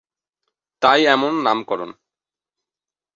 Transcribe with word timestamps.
তাই 0.81 1.01
এমন 1.05 1.33
নামকরণ। 1.43 1.91